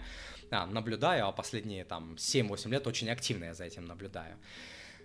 а, 0.49 0.65
наблюдаю, 0.65 1.27
а 1.27 1.31
последние 1.31 1.83
там 1.83 2.15
7-8 2.15 2.69
лет 2.69 2.87
очень 2.87 3.09
активно 3.09 3.45
я 3.45 3.53
за 3.53 3.65
этим 3.65 3.85
наблюдаю. 3.85 4.37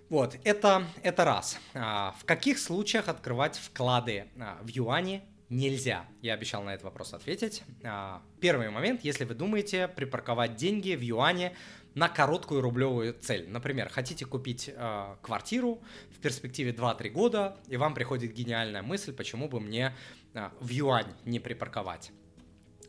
Вот, 0.09 0.37
это, 0.45 0.87
это 1.03 1.25
раз. 1.25 1.59
А, 1.75 2.15
в 2.21 2.25
каких 2.25 2.59
случаях 2.61 3.09
открывать 3.09 3.57
вклады 3.57 4.29
а, 4.39 4.59
в 4.63 4.69
юане 4.69 5.25
нельзя? 5.49 6.07
Я 6.23 6.35
обещал 6.35 6.63
на 6.63 6.75
этот 6.75 6.85
вопрос 6.85 7.15
ответить. 7.15 7.63
А, 7.85 8.23
первый 8.41 8.71
момент, 8.71 9.03
если 9.03 9.25
вы 9.25 9.35
думаете 9.35 9.89
припарковать 9.89 10.57
деньги 10.57 10.95
в 10.95 11.01
юане 11.01 11.55
на 11.97 12.11
короткую 12.11 12.61
рублевую 12.61 13.15
цель. 13.15 13.49
Например, 13.49 13.89
хотите 13.89 14.27
купить 14.27 14.71
э, 14.73 15.17
квартиру 15.23 15.83
в 16.11 16.21
перспективе 16.21 16.73
2-3 16.73 17.09
года, 17.09 17.57
и 17.69 17.79
вам 17.79 17.95
приходит 17.95 18.35
гениальная 18.35 18.83
мысль, 18.83 19.15
почему 19.15 19.49
бы 19.49 19.61
мне 19.61 19.95
э, 20.35 20.51
в 20.61 20.69
юань 20.69 21.15
не 21.25 21.41
припарковать 21.41 22.13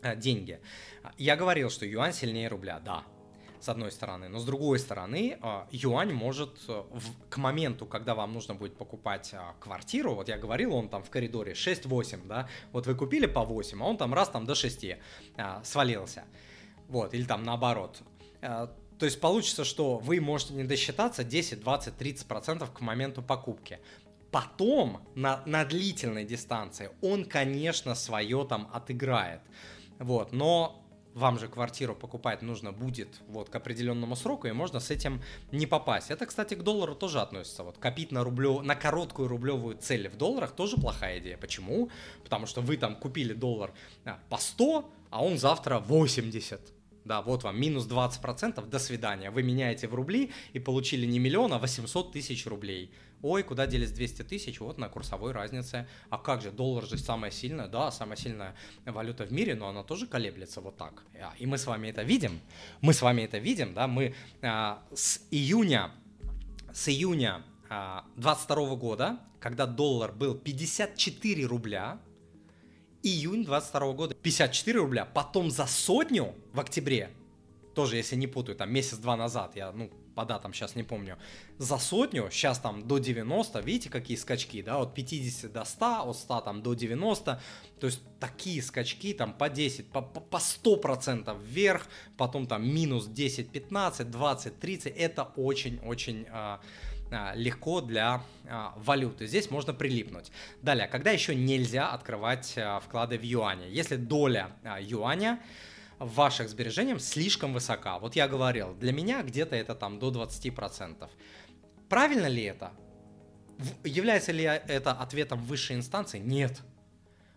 э, 0.02 0.18
деньги. 0.18 0.60
Я 1.18 1.38
говорил, 1.38 1.70
что 1.70 1.86
юань 1.86 2.12
сильнее 2.12 2.50
рубля, 2.50 2.82
да, 2.82 3.06
с 3.60 3.70
одной 3.70 3.92
стороны. 3.92 4.30
Но 4.30 4.40
с 4.40 4.46
другой 4.46 4.80
стороны, 4.80 5.40
юань 5.72 6.14
может 6.14 6.68
в, 6.68 7.30
к 7.30 7.38
моменту, 7.38 7.86
когда 7.86 8.16
вам 8.16 8.34
нужно 8.34 8.56
будет 8.56 8.78
покупать 8.78 9.34
квартиру, 9.60 10.16
вот 10.16 10.30
я 10.30 10.38
говорил, 10.38 10.76
он 10.76 10.90
там 10.90 11.04
в 11.04 11.10
коридоре 11.10 11.54
6-8, 11.54 12.28
да, 12.28 12.48
вот 12.72 12.88
вы 12.88 12.96
купили 12.96 13.26
по 13.26 13.44
8, 13.44 13.82
а 13.82 13.86
он 13.86 13.98
там 13.98 14.14
раз 14.14 14.30
там 14.30 14.46
до 14.46 14.56
6 14.56 14.86
свалился. 15.64 16.24
Вот, 16.88 17.14
или 17.14 17.24
там 17.24 17.44
наоборот 17.44 18.02
то 19.00 19.06
есть 19.06 19.20
получится, 19.20 19.64
что 19.64 19.98
вы 19.98 20.20
можете 20.20 20.54
не 20.54 20.64
досчитаться 20.64 21.24
10, 21.24 21.62
20, 21.62 21.98
30 21.98 22.28
процентов 22.28 22.72
к 22.72 22.82
моменту 22.82 23.22
покупки. 23.22 23.80
Потом 24.32 25.02
на, 25.16 25.42
на 25.46 25.66
длительной 25.66 26.26
дистанции 26.26 26.90
он, 27.02 27.26
конечно, 27.26 27.96
свое 27.96 28.46
там 28.48 28.70
отыграет. 28.74 29.42
Вот, 30.00 30.32
но 30.32 30.84
вам 31.18 31.40
же 31.40 31.48
квартиру 31.48 31.96
покупать 31.96 32.42
нужно 32.42 32.72
будет 32.72 33.10
вот 33.28 33.50
к 33.50 33.56
определенному 33.56 34.16
сроку, 34.16 34.48
и 34.48 34.52
можно 34.52 34.80
с 34.80 34.92
этим 34.92 35.22
не 35.52 35.66
попасть. 35.66 36.12
Это, 36.12 36.26
кстати, 36.26 36.54
к 36.54 36.62
доллару 36.64 36.96
тоже 36.96 37.20
относится. 37.22 37.64
Вот 37.64 37.78
копить 37.78 38.12
на, 38.12 38.24
рублев... 38.24 38.62
на 38.62 38.76
короткую 38.76 39.28
рублевую 39.28 39.78
цель 39.78 40.10
в 40.10 40.16
долларах 40.16 40.52
тоже 40.52 40.78
плохая 40.78 41.18
идея. 41.20 41.38
Почему? 41.38 41.90
Потому 42.24 42.46
что 42.46 42.62
вы 42.62 42.78
там 42.78 42.96
купили 42.96 43.34
доллар 43.34 43.74
а, 44.06 44.20
по 44.30 44.38
100, 44.38 44.90
а 45.10 45.24
он 45.24 45.38
завтра 45.38 45.80
80 45.80 46.62
Да, 47.04 47.22
вот 47.22 47.44
вам 47.44 47.60
минус 47.60 47.88
20%, 47.88 48.70
до 48.70 48.80
свидания. 48.80 49.32
Вы 49.32 49.42
меняете 49.42 49.88
в 49.88 49.96
рубли 49.96 50.32
и 50.54 50.60
получили 50.60 51.08
не 51.08 51.20
миллион, 51.20 51.52
а 51.54 51.58
800 51.58 52.12
тысяч 52.12 52.46
рублей. 52.46 52.92
Ой, 53.24 53.44
куда 53.44 53.66
делись 53.66 53.92
200 53.92 54.24
тысяч? 54.24 54.60
Вот 54.60 54.78
на 54.78 54.90
курсовой 54.90 55.32
разнице. 55.32 55.88
А 56.10 56.18
как 56.18 56.42
же, 56.42 56.52
доллар 56.52 56.86
же 56.86 56.98
самая 56.98 57.32
сильная, 57.32 57.68
да, 57.68 57.92
самая 57.92 58.16
сильная 58.16 58.56
валюта 58.86 59.26
в 59.26 59.32
мире, 59.32 59.56
но 59.56 59.68
она 59.68 59.84
тоже 59.84 60.06
колеблется 60.06 60.62
вот 60.62 60.78
так. 60.78 61.04
А, 61.16 61.34
и 61.40 61.46
мы 61.46 61.58
с 61.58 61.66
вами 61.66 61.88
это 61.88 62.04
видим. 62.04 62.40
Мы 62.82 62.94
с 62.94 63.02
вами 63.02 63.24
это 63.24 63.40
видим, 63.40 63.74
да, 63.74 63.88
мы 63.88 64.14
а, 64.42 64.84
с 64.94 65.22
июня, 65.32 65.92
с 66.72 66.90
июня 66.90 67.44
а, 67.70 68.06
22 68.18 68.76
года, 68.76 69.20
когда 69.40 69.66
доллар 69.66 70.12
был 70.12 70.36
54 70.36 71.46
рубля, 71.46 72.00
июнь 73.02 73.46
22 73.46 73.94
года 73.94 74.16
54 74.16 74.80
рубля, 74.80 75.06
потом 75.06 75.50
за 75.50 75.66
сотню 75.66 76.36
в 76.54 76.60
октябре, 76.60 77.10
тоже 77.74 77.96
если 77.96 78.16
не 78.16 78.28
путаю, 78.28 78.56
там 78.56 78.72
месяц-два 78.72 79.16
назад, 79.16 79.56
я, 79.56 79.72
ну, 79.72 79.90
по 80.18 80.26
датам 80.26 80.52
сейчас 80.52 80.76
не 80.76 80.82
помню, 80.82 81.16
за 81.60 81.78
сотню, 81.78 82.30
сейчас 82.32 82.58
там 82.58 82.88
до 82.88 82.98
90, 82.98 83.60
видите, 83.60 83.92
какие 83.92 84.18
скачки, 84.18 84.64
да, 84.64 84.80
от 84.80 84.96
50 84.96 85.54
до 85.54 85.64
100, 85.64 86.10
от 86.10 86.18
100 86.18 86.42
там 86.42 86.64
до 86.64 86.74
90, 86.74 87.40
то 87.80 87.88
есть 87.88 88.02
такие 88.20 88.64
скачки 88.64 89.14
там 89.14 89.32
по 89.32 89.48
10, 89.48 89.92
по, 89.92 90.02
по, 90.02 90.20
по 90.20 90.38
100% 90.38 91.40
вверх, 91.40 91.88
потом 92.18 92.48
там 92.48 92.68
минус 92.68 93.06
10, 93.06 93.52
15, 93.52 94.10
20, 94.10 94.60
30, 94.60 94.98
это 94.98 95.24
очень-очень 95.36 96.26
а, 96.32 96.62
а, 97.12 97.34
легко 97.36 97.82
для 97.82 98.24
а, 98.50 98.74
валюты. 98.76 99.28
Здесь 99.28 99.52
можно 99.52 99.72
прилипнуть. 99.72 100.32
Далее, 100.64 100.88
когда 100.88 101.12
еще 101.12 101.36
нельзя 101.36 101.90
открывать 101.90 102.56
а, 102.58 102.80
вклады 102.80 103.20
в 103.20 103.24
юане? 103.24 103.70
Если 103.70 103.98
доля 103.98 104.50
юаня 104.80 105.40
ваших 106.00 106.50
сбережениях 106.50 107.01
слишком 107.01 107.54
высока. 107.54 108.00
Вот 108.00 108.16
я 108.16 108.27
говорил, 108.27 108.75
для 108.75 108.92
меня 108.92 109.24
где-то 109.24 109.56
это 109.56 109.75
там 109.75 110.00
до 110.00 110.12
20%. 110.12 111.10
Правильно 111.89 112.27
ли 112.27 112.44
это? 112.44 112.72
Является 113.84 114.32
ли 114.32 114.44
это 114.44 114.92
ответом 114.92 115.44
высшей 115.44 115.75
инстанции? 115.75 116.20
Нет. 116.20 116.62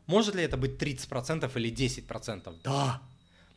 Может 0.06 0.34
ли 0.34 0.42
это 0.42 0.56
быть 0.56 0.72
30% 0.82 1.50
или 1.56 1.72
10%? 1.72 2.56
Да. 2.64 3.00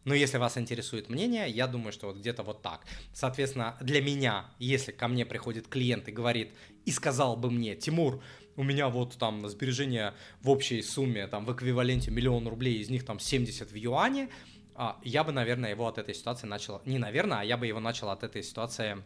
Но 0.05 0.13
если 0.13 0.37
вас 0.37 0.57
интересует 0.57 1.09
мнение, 1.09 1.49
я 1.49 1.65
думаю, 1.67 1.93
что 1.93 2.07
вот 2.07 2.17
где-то 2.17 2.43
вот 2.43 2.61
так. 2.61 2.81
Соответственно, 3.13 3.77
для 3.81 4.01
меня, 4.01 4.45
если 4.59 4.91
ко 4.91 5.07
мне 5.07 5.25
приходит 5.25 5.67
клиент 5.67 6.07
и 6.07 6.11
говорит, 6.11 6.51
и 6.85 6.91
сказал 6.91 7.37
бы 7.37 7.49
мне, 7.49 7.75
Тимур, 7.75 8.21
у 8.55 8.63
меня 8.63 8.89
вот 8.89 9.17
там 9.17 9.47
сбережения 9.47 10.13
в 10.41 10.49
общей 10.49 10.81
сумме, 10.81 11.27
там 11.27 11.45
в 11.45 11.53
эквиваленте 11.53 12.11
миллион 12.11 12.47
рублей, 12.47 12.79
из 12.79 12.89
них 12.89 13.05
там 13.05 13.19
70 13.19 13.71
в 13.71 13.75
юане, 13.75 14.29
а, 14.75 14.99
я 15.03 15.23
бы, 15.23 15.31
наверное, 15.31 15.71
его 15.71 15.87
от 15.87 15.97
этой 15.97 16.13
ситуации 16.13 16.47
начал, 16.47 16.81
не 16.85 16.97
наверное, 16.97 17.39
а 17.39 17.43
я 17.43 17.57
бы 17.57 17.67
его 17.67 17.79
начал 17.79 18.09
от 18.09 18.23
этой 18.23 18.43
ситуации 18.43 19.03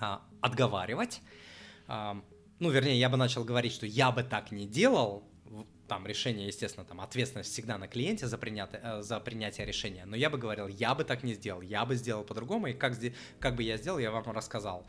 а, 0.00 0.22
отговаривать. 0.40 1.20
А, 1.86 2.22
ну, 2.58 2.70
вернее, 2.70 2.98
я 2.98 3.08
бы 3.08 3.16
начал 3.16 3.44
говорить, 3.44 3.72
что 3.72 3.86
я 3.86 4.10
бы 4.12 4.22
так 4.22 4.52
не 4.52 4.66
делал, 4.66 5.24
там 5.92 6.06
решение, 6.06 6.46
естественно, 6.46 6.86
там 6.86 7.00
ответственность 7.02 7.52
всегда 7.52 7.76
на 7.76 7.86
клиенте 7.86 8.26
за, 8.26 8.38
принятие, 8.38 8.80
э, 8.82 9.02
за 9.02 9.20
принятие 9.20 9.66
решения, 9.66 10.04
но 10.06 10.16
я 10.16 10.30
бы 10.30 10.38
говорил, 10.38 10.66
я 10.68 10.94
бы 10.94 11.04
так 11.04 11.22
не 11.22 11.34
сделал, 11.34 11.60
я 11.60 11.84
бы 11.84 11.96
сделал 11.96 12.24
по-другому, 12.24 12.68
и 12.68 12.72
как, 12.72 12.94
как 13.38 13.56
бы 13.56 13.62
я 13.62 13.76
сделал, 13.76 13.98
я 13.98 14.10
вам 14.10 14.24
рассказал. 14.30 14.86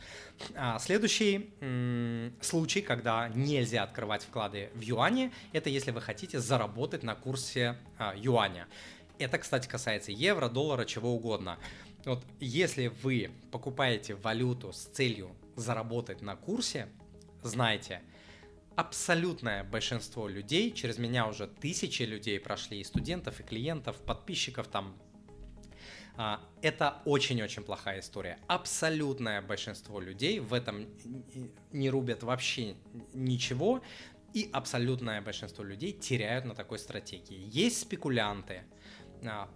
А, 0.55 0.79
следующий 0.79 1.51
случай, 2.41 2.81
когда 2.81 3.27
нельзя 3.27 3.83
открывать 3.83 4.23
вклады 4.23 4.69
в 4.75 4.81
юане, 4.81 5.33
это 5.51 5.69
если 5.69 5.91
вы 5.91 5.99
хотите 5.99 6.39
заработать 6.39 7.03
на 7.03 7.15
курсе 7.15 7.75
а, 7.97 8.13
юаня. 8.15 8.67
Это, 9.19 9.37
кстати, 9.37 9.67
касается 9.67 10.11
евро, 10.11 10.49
доллара, 10.49 10.85
чего 10.85 11.13
угодно. 11.13 11.59
Вот 12.05 12.23
если 12.39 12.87
вы 12.87 13.31
покупаете 13.51 14.15
валюту 14.15 14.73
с 14.73 14.85
целью 14.85 15.35
заработать 15.55 16.21
на 16.21 16.35
курсе, 16.35 16.87
знайте– 17.43 18.01
абсолютное 18.75 19.63
большинство 19.63 20.27
людей, 20.27 20.71
через 20.71 20.97
меня 20.97 21.27
уже 21.27 21.47
тысячи 21.47 22.03
людей 22.03 22.39
прошли, 22.39 22.81
и 22.81 22.83
студентов, 22.83 23.39
и 23.39 23.43
клиентов, 23.43 23.97
подписчиков 23.97 24.67
там, 24.67 24.97
а, 26.15 26.41
это 26.61 27.01
очень-очень 27.05 27.63
плохая 27.63 27.99
история. 27.99 28.39
Абсолютное 28.47 29.41
большинство 29.41 29.99
людей 29.99 30.39
в 30.39 30.53
этом 30.53 30.87
не 31.71 31.89
рубят 31.89 32.23
вообще 32.23 32.75
ничего, 33.13 33.81
и 34.33 34.49
абсолютное 34.51 35.21
большинство 35.21 35.63
людей 35.63 35.93
теряют 35.93 36.45
на 36.45 36.55
такой 36.55 36.79
стратегии. 36.79 37.47
Есть 37.51 37.81
спекулянты, 37.81 38.63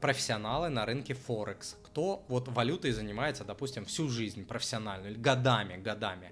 профессионалы 0.02 0.70
на 0.70 0.86
рынке 0.86 1.14
Форекс, 1.14 1.78
кто 1.84 2.26
вот 2.28 2.48
валютой 2.48 2.92
занимается, 2.92 3.44
допустим, 3.44 3.86
всю 3.86 4.10
жизнь 4.10 4.46
профессионально, 4.46 5.12
годами, 5.12 5.78
годами 5.78 6.32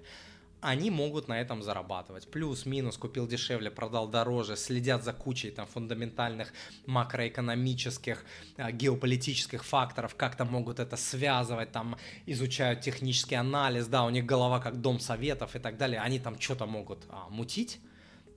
они 0.66 0.90
могут 0.90 1.28
на 1.28 1.40
этом 1.40 1.62
зарабатывать. 1.62 2.28
Плюс-минус, 2.28 2.96
купил 2.96 3.28
дешевле, 3.28 3.70
продал 3.70 4.08
дороже, 4.08 4.56
следят 4.56 5.04
за 5.04 5.12
кучей 5.12 5.50
там 5.50 5.66
фундаментальных 5.66 6.52
макроэкономических, 6.86 8.24
э, 8.56 8.72
геополитических 8.72 9.64
факторов, 9.64 10.14
как 10.16 10.36
там 10.36 10.48
могут 10.48 10.80
это 10.80 10.96
связывать, 10.96 11.72
там 11.72 11.96
изучают 12.26 12.80
технический 12.80 13.36
анализ, 13.36 13.86
да, 13.86 14.04
у 14.04 14.10
них 14.10 14.26
голова 14.26 14.58
как 14.58 14.80
дом 14.80 14.98
советов 14.98 15.54
и 15.54 15.58
так 15.58 15.76
далее, 15.76 16.00
они 16.00 16.18
там 16.18 16.40
что-то 16.40 16.66
могут 16.66 17.04
а, 17.10 17.28
мутить, 17.28 17.78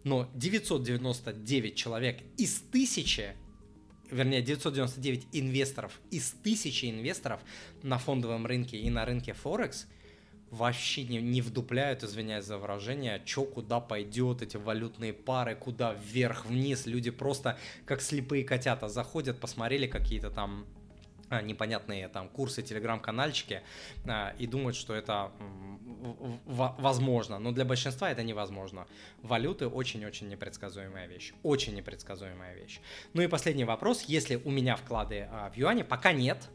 но 0.03 0.29
999 0.35 1.75
человек 1.75 2.21
из 2.37 2.61
тысячи 2.71 3.35
вернее, 4.11 4.41
999 4.41 5.27
инвесторов 5.33 5.99
из 6.11 6.31
тысячи 6.43 6.89
инвесторов 6.89 7.39
на 7.83 7.97
фондовом 7.97 8.45
рынке 8.45 8.77
и 8.77 8.89
на 8.89 9.05
рынке 9.05 9.33
Форекс– 9.33 9.87
вообще 10.51 11.03
не, 11.03 11.21
не 11.21 11.41
вдупляют, 11.41 12.03
извиняюсь 12.03 12.45
за 12.45 12.57
выражение, 12.57 13.21
что 13.25 13.45
куда 13.45 13.79
пойдет, 13.79 14.41
эти 14.41 14.57
валютные 14.57 15.13
пары, 15.13 15.55
куда 15.55 15.93
вверх, 15.93 16.45
вниз. 16.45 16.85
Люди 16.85 17.11
просто 17.11 17.57
как 17.85 18.01
слепые 18.01 18.43
котята 18.43 18.89
заходят, 18.89 19.39
посмотрели 19.39 19.87
какие-то 19.87 20.29
там 20.29 20.65
непонятные 21.43 22.07
там 22.07 22.29
курсы, 22.29 22.61
телеграм-канальчики 22.61 23.61
а, 24.05 24.33
и 24.37 24.47
думают, 24.47 24.75
что 24.75 24.93
это 24.93 25.31
возможно, 26.45 27.39
но 27.39 27.51
для 27.51 27.65
большинства 27.65 28.09
это 28.09 28.23
невозможно. 28.23 28.87
Валюты 29.21 29.67
очень-очень 29.67 30.29
непредсказуемая 30.29 31.07
вещь, 31.07 31.33
очень 31.43 31.75
непредсказуемая 31.75 32.55
вещь. 32.55 32.79
Ну 33.13 33.21
и 33.21 33.27
последний 33.27 33.65
вопрос, 33.65 34.03
если 34.03 34.35
у 34.35 34.51
меня 34.51 34.75
вклады 34.75 35.27
а, 35.31 35.49
в 35.49 35.57
юане, 35.57 35.83
пока 35.83 36.13
нет, 36.13 36.49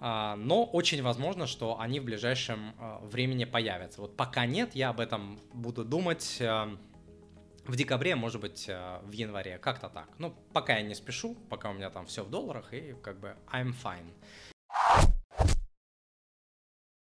а, 0.00 0.36
но 0.36 0.64
очень 0.64 1.02
возможно, 1.02 1.46
что 1.46 1.80
они 1.80 2.00
в 2.00 2.04
ближайшем 2.04 2.74
а, 2.78 2.98
времени 3.02 3.44
появятся. 3.44 4.00
Вот 4.00 4.16
пока 4.16 4.46
нет, 4.46 4.74
я 4.74 4.90
об 4.90 5.00
этом 5.00 5.40
буду 5.52 5.84
думать 5.84 6.38
а, 6.40 6.76
в 7.66 7.76
декабре, 7.76 8.16
может 8.16 8.40
быть, 8.40 8.66
в 8.68 9.10
январе, 9.12 9.58
как-то 9.58 9.88
так. 9.88 10.08
Ну, 10.18 10.34
пока 10.52 10.76
я 10.76 10.82
не 10.82 10.94
спешу, 10.94 11.34
пока 11.48 11.70
у 11.70 11.74
меня 11.74 11.90
там 11.90 12.06
все 12.06 12.22
в 12.24 12.30
долларах, 12.30 12.72
и 12.72 12.94
как 13.02 13.20
бы 13.20 13.36
I'm 13.52 13.72
fine. 13.72 14.12